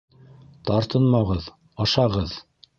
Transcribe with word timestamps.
Тартынмағыҙ, 0.69 1.53
ашағыҙ! 1.87 2.37